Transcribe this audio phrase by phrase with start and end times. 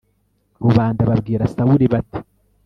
[0.63, 2.19] rubanda babwira sawuli, bati